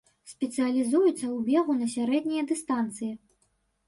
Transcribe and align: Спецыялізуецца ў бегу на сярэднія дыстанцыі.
Спецыялізуецца 0.29 1.11
ў 1.15 1.37
бегу 1.49 1.75
на 1.81 1.87
сярэднія 1.95 2.43
дыстанцыі. 2.53 3.11